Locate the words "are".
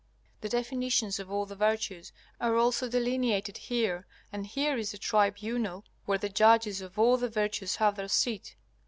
2.39-2.55